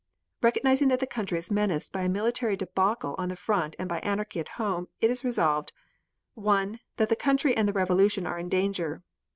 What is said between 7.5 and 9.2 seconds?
and the revolution are in danger.